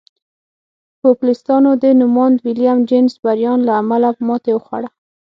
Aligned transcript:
پوپلستانو 1.01 1.71
د 1.83 1.85
نوماند 1.99 2.37
ویلیم 2.45 2.79
جیننګز 2.89 3.15
بریان 3.25 3.59
له 3.67 3.73
امله 3.81 4.09
ماتې 4.27 4.51
وخوړه. 4.55 4.89